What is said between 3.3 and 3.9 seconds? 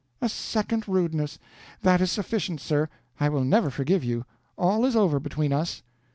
never